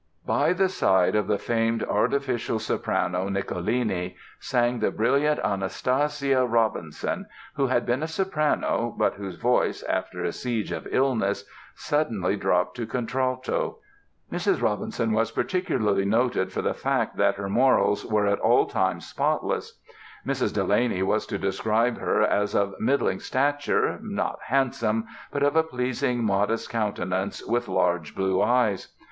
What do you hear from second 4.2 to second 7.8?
sang the brilliant Anastasia Robinson, who